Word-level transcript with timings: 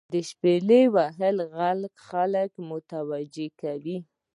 •د 0.13 0.15
شپیلو 0.29 0.81
وهلو 0.95 1.45
ږغ 1.57 1.81
خلک 2.07 2.51
متوجه 2.69 3.47
کوي. 3.61 3.97